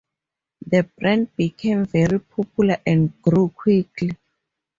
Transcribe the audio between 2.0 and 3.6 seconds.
popular and grew